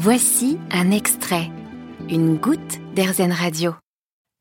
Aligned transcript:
Voici 0.00 0.58
un 0.70 0.92
extrait, 0.92 1.50
une 2.08 2.36
goutte 2.36 2.78
d'Airzen 2.94 3.32
Radio. 3.32 3.74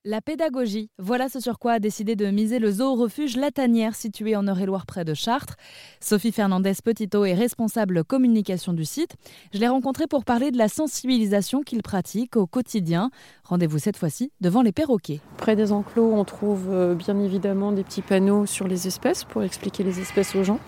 La 0.05 0.21
pédagogie, 0.21 0.91
voilà 0.99 1.29
ce 1.29 1.39
sur 1.39 1.57
quoi 1.57 1.71
a 1.71 1.79
décidé 1.79 2.15
de 2.15 2.27
miser 2.27 2.59
le 2.59 2.69
zoo 2.69 2.93
refuge 2.93 3.35
La 3.37 3.49
Tanière 3.49 3.95
situé 3.95 4.35
en 4.35 4.47
Eure-et-Loire 4.47 4.85
près 4.85 5.03
de 5.03 5.15
Chartres. 5.15 5.55
Sophie 5.99 6.31
Fernandez 6.31 6.73
Petito 6.83 7.25
est 7.25 7.33
responsable 7.33 8.03
communication 8.03 8.71
du 8.71 8.85
site. 8.85 9.15
Je 9.51 9.57
l'ai 9.57 9.67
rencontré 9.67 10.05
pour 10.05 10.25
parler 10.25 10.51
de 10.51 10.59
la 10.59 10.67
sensibilisation 10.67 11.63
qu'il 11.63 11.81
pratique 11.81 12.35
au 12.35 12.45
quotidien. 12.45 13.09
Rendez-vous 13.43 13.79
cette 13.79 13.97
fois-ci 13.97 14.31
devant 14.39 14.61
les 14.61 14.71
perroquets. 14.71 15.21
Près 15.37 15.55
des 15.55 15.71
enclos, 15.71 16.13
on 16.13 16.23
trouve 16.23 16.67
euh, 16.69 16.93
bien 16.93 17.19
évidemment 17.19 17.71
des 17.71 17.83
petits 17.83 18.03
panneaux 18.03 18.45
sur 18.45 18.67
les 18.67 18.85
espèces 18.85 19.23
pour 19.23 19.41
expliquer 19.41 19.81
les 19.83 19.99
espèces 20.01 20.35
aux 20.35 20.43
gens 20.43 20.59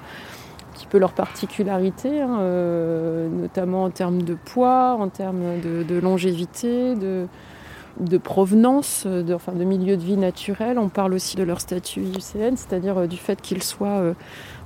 peu 0.88 0.98
leurs 0.98 1.14
particularités, 1.14 2.22
hein, 2.22 2.40
euh, 2.40 3.30
notamment 3.30 3.84
en 3.84 3.90
termes 3.90 4.22
de 4.22 4.34
poids, 4.34 4.96
en 5.00 5.10
termes 5.10 5.60
de, 5.62 6.00
longévité, 6.00 6.96
de, 6.96 8.18
provenance, 8.18 9.06
de, 9.06 9.34
enfin, 9.34 9.54
de 9.54 9.64
milieu 9.64 9.98
de 9.98 10.04
vie 10.04 10.18
naturel. 10.18 10.78
On 10.78 10.90
parle 10.90 11.14
aussi 11.14 11.38
de 11.38 11.44
leur 11.44 11.62
statut 11.62 12.02
IUCN, 12.02 12.56
c'est-à-dire 12.56 12.98
euh, 13.00 13.08
du 13.08 13.18
fait 13.18 13.42
qu'ils 13.42 13.64
soient 13.64 14.00
euh, 14.00 14.14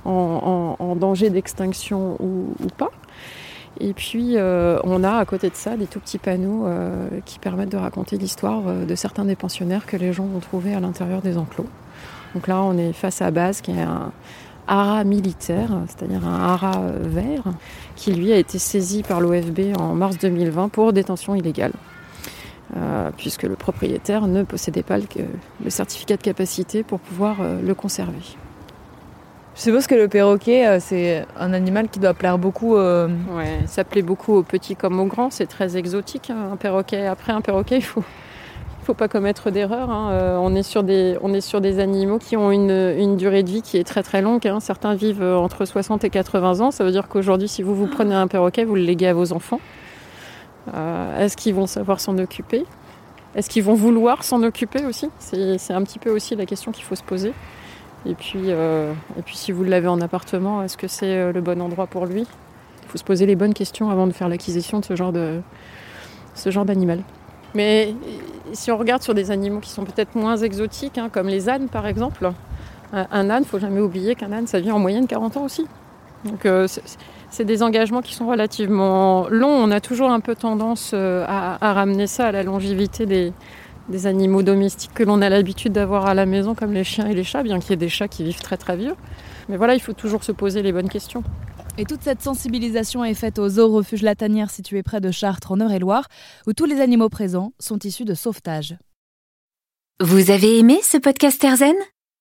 en, 0.04 0.96
danger 0.96 1.30
d'extinction 1.30 2.16
ou, 2.20 2.54
pas. 2.76 2.90
Et 3.80 3.92
puis, 3.92 4.36
on 4.38 5.02
a 5.02 5.16
à 5.16 5.24
côté 5.24 5.50
de 5.50 5.56
ça 5.56 5.76
des 5.76 5.86
tout 5.86 5.98
petits 5.98 6.18
panneaux 6.18 6.68
qui 7.24 7.40
permettent 7.40 7.72
de 7.72 7.76
raconter 7.76 8.16
l'histoire 8.16 8.62
de 8.62 8.94
certains 8.94 9.24
des 9.24 9.34
pensionnaires 9.34 9.84
que 9.86 9.96
les 9.96 10.12
gens 10.12 10.26
vont 10.26 10.38
trouver 10.38 10.74
à 10.74 10.80
l'intérieur 10.80 11.22
des 11.22 11.36
enclos. 11.36 11.66
Donc 12.34 12.46
là, 12.46 12.62
on 12.62 12.78
est 12.78 12.92
face 12.92 13.20
à 13.20 13.32
Base, 13.32 13.60
qui 13.60 13.72
est 13.72 13.80
un 13.80 14.12
haras 14.66 15.04
militaire, 15.04 15.70
c'est-à-dire 15.86 16.26
un 16.26 16.40
haras 16.40 16.80
euh, 16.80 16.98
vert, 17.02 17.44
qui 17.96 18.12
lui 18.12 18.32
a 18.32 18.36
été 18.36 18.58
saisi 18.58 19.02
par 19.02 19.20
l'OFB 19.20 19.76
en 19.78 19.94
mars 19.94 20.18
2020 20.18 20.68
pour 20.68 20.92
détention 20.92 21.34
illégale. 21.34 21.72
Euh, 22.76 23.10
puisque 23.16 23.42
le 23.44 23.54
propriétaire 23.54 24.26
ne 24.26 24.42
possédait 24.42 24.82
pas 24.82 24.96
le, 24.98 25.04
le 25.62 25.70
certificat 25.70 26.16
de 26.16 26.22
capacité 26.22 26.82
pour 26.82 26.98
pouvoir 26.98 27.36
euh, 27.40 27.60
le 27.62 27.74
conserver. 27.74 28.36
Je 29.54 29.60
suppose 29.60 29.86
que 29.86 29.94
le 29.94 30.08
perroquet, 30.08 30.66
euh, 30.66 30.78
c'est 30.80 31.24
un 31.38 31.52
animal 31.52 31.88
qui 31.88 32.00
doit 32.00 32.14
plaire 32.14 32.38
beaucoup. 32.38 32.74
euh, 32.76 33.06
Ouais, 33.36 33.60
ça 33.66 33.84
plaît 33.84 34.02
beaucoup 34.02 34.34
aux 34.34 34.42
petits 34.42 34.74
comme 34.74 34.98
aux 34.98 35.04
grands, 35.04 35.30
c'est 35.30 35.46
très 35.46 35.76
exotique 35.76 36.30
hein, 36.30 36.48
un 36.52 36.56
perroquet. 36.56 37.06
Après 37.06 37.32
un 37.32 37.40
perroquet, 37.42 37.76
il 37.76 37.84
faut, 37.84 38.02
il 38.84 38.86
faut 38.86 38.92
pas 38.92 39.08
commettre 39.08 39.50
d'erreur. 39.50 39.88
hein. 39.88 40.10
Euh, 40.10 40.36
on, 40.38 40.54
est 40.54 40.62
sur 40.62 40.82
des, 40.82 41.16
on 41.22 41.32
est 41.32 41.40
sur 41.40 41.62
des 41.62 41.80
animaux 41.80 42.18
qui 42.18 42.36
ont 42.36 42.50
une, 42.50 42.70
une 42.70 43.16
durée 43.16 43.42
de 43.42 43.48
vie 43.48 43.62
qui 43.62 43.78
est 43.78 43.84
très 43.84 44.02
très 44.02 44.20
longue. 44.20 44.46
hein. 44.46 44.60
Certains 44.60 44.94
vivent 44.94 45.22
euh, 45.22 45.38
entre 45.38 45.64
60 45.64 46.04
et 46.04 46.10
80 46.10 46.60
ans. 46.60 46.70
Ça 46.70 46.84
veut 46.84 46.90
dire 46.90 47.08
qu'aujourd'hui, 47.08 47.48
si 47.48 47.62
vous 47.62 47.74
vous 47.74 47.86
prenez 47.86 48.14
un 48.14 48.26
perroquet, 48.26 48.64
vous 48.66 48.74
le 48.74 48.82
léguez 48.82 49.06
à 49.06 49.14
vos 49.14 49.32
enfants. 49.32 49.58
Euh, 50.74 51.18
Est-ce 51.24 51.38
qu'ils 51.38 51.54
vont 51.54 51.66
savoir 51.66 51.98
s'en 51.98 52.18
occuper? 52.18 52.66
Est-ce 53.34 53.48
qu'ils 53.48 53.62
vont 53.64 53.72
vouloir 53.72 54.22
s'en 54.22 54.42
occuper 54.42 54.84
aussi? 54.84 55.08
C'est 55.18 55.72
un 55.72 55.82
petit 55.82 55.98
peu 55.98 56.10
aussi 56.10 56.36
la 56.36 56.44
question 56.44 56.70
qu'il 56.70 56.84
faut 56.84 56.94
se 56.94 57.02
poser. 57.02 57.32
Et 58.04 58.14
puis, 58.14 58.50
et 58.50 59.22
puis 59.24 59.34
si 59.36 59.50
vous 59.50 59.64
l'avez 59.64 59.88
en 59.88 60.00
appartement, 60.02 60.62
est-ce 60.62 60.76
que 60.76 60.88
c'est 60.88 61.32
le 61.32 61.40
bon 61.40 61.60
endroit 61.62 61.86
pour 61.86 62.04
lui? 62.04 62.26
Il 62.82 62.88
faut 62.90 62.98
se 62.98 63.02
poser 63.02 63.24
les 63.24 63.34
bonnes 63.34 63.54
questions 63.54 63.88
avant 63.88 64.06
de 64.06 64.12
faire 64.12 64.28
l'acquisition 64.28 64.78
de 64.80 64.84
ce 64.84 64.94
genre 64.94 65.10
de 65.10 65.40
ce 66.34 66.50
genre 66.50 66.66
d'animal. 66.66 67.00
Mais 67.54 67.94
euh, 68.54 68.56
si 68.56 68.70
on 68.70 68.76
regarde 68.76 69.02
sur 69.02 69.14
des 69.14 69.30
animaux 69.30 69.60
qui 69.60 69.70
sont 69.70 69.84
peut-être 69.84 70.14
moins 70.14 70.36
exotiques, 70.36 70.98
hein, 70.98 71.08
comme 71.12 71.28
les 71.28 71.48
ânes 71.48 71.68
par 71.68 71.86
exemple, 71.86 72.30
un, 72.92 73.06
un 73.10 73.30
âne, 73.30 73.44
faut 73.44 73.58
jamais 73.58 73.80
oublier 73.80 74.14
qu'un 74.14 74.32
âne, 74.32 74.46
ça 74.46 74.60
vit 74.60 74.70
en 74.70 74.78
moyenne 74.78 75.06
40 75.06 75.36
ans 75.36 75.44
aussi. 75.44 75.66
Donc 76.24 76.46
euh, 76.46 76.66
c'est- 76.66 77.44
des 77.44 77.64
engagements 77.64 78.00
qui 78.00 78.14
sont 78.14 78.28
relativement 78.28 79.26
longs. 79.28 79.48
On 79.48 79.72
a 79.72 79.80
toujours 79.80 80.10
un 80.10 80.20
peu 80.20 80.36
tendance 80.36 80.92
euh, 80.94 81.24
à, 81.26 81.72
ramener 81.72 82.06
ça 82.06 82.26
à 82.26 82.32
la 82.32 82.44
longévité 82.44 83.06
des 83.06 84.06
animaux 84.06 84.42
domestiques 84.44 84.94
que 84.94 85.02
l'on 85.02 85.20
a 85.20 85.28
l'habitude 85.28 85.72
d'avoir 85.72 86.06
à 86.06 86.14
la 86.14 86.26
maison, 86.26 86.54
comme 86.54 86.72
les 86.72 86.84
chiens 86.84 87.08
et 87.08 87.14
les 87.14 87.24
chats, 87.24 87.42
bien 87.42 87.58
qu'il 87.58 87.70
y 87.70 87.72
ait 87.72 87.76
des 87.76 87.88
chats 87.88 88.06
qui 88.06 88.22
vivent 88.22 88.40
très 88.40 88.56
très 88.56 88.76
vieux. 88.76 88.94
Mais 89.48 89.56
voilà, 89.56 89.74
il 89.74 89.80
faut 89.80 89.92
toujours 89.92 90.22
se 90.22 90.30
poser 90.30 90.62
les 90.62 90.70
bonnes 90.72 90.88
questions. 90.88 91.24
Et 91.76 91.86
toute 91.86 92.02
cette 92.02 92.22
sensibilisation 92.22 93.04
est 93.04 93.14
faite 93.14 93.40
au 93.40 93.48
zoo 93.48 93.68
refuge 93.68 94.02
La 94.02 94.14
Tanière 94.14 94.50
situé 94.50 94.84
près 94.84 95.00
de 95.00 95.10
Chartres 95.10 95.50
en 95.50 95.60
Eure-et-Loire, 95.60 96.06
où 96.46 96.52
tous 96.52 96.66
les 96.66 96.80
animaux 96.80 97.08
présents 97.08 97.52
sont 97.58 97.78
issus 97.80 98.04
de 98.04 98.14
sauvetage. 98.14 98.76
Vous 99.98 100.30
avez 100.30 100.58
aimé 100.58 100.78
ce 100.84 100.98
podcast 100.98 101.42
Airzen? 101.42 101.74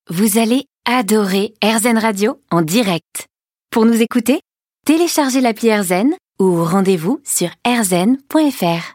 Vous 0.10 0.40
allez 0.40 0.66
adorer 0.86 1.54
Airzen 1.62 2.00
Radio 2.00 2.40
en 2.50 2.64
direct. 2.64 3.28
Pour 3.70 3.86
nous 3.86 4.02
écouter, 4.02 4.42
téléchargez 4.86 5.40
l'appli 5.40 5.68
Airzen 5.68 6.14
ou 6.40 6.64
rendez-vous 6.64 7.22
sur 7.24 7.50
airzen.fr. 7.64 8.92